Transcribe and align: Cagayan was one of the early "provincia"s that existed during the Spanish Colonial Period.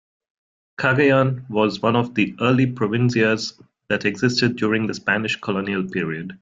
Cagayan 0.79 1.47
was 1.47 1.79
one 1.83 1.95
of 1.95 2.15
the 2.15 2.35
early 2.41 2.65
"provincia"s 2.65 3.53
that 3.89 4.03
existed 4.03 4.55
during 4.55 4.87
the 4.87 4.95
Spanish 4.95 5.35
Colonial 5.35 5.87
Period. 5.87 6.39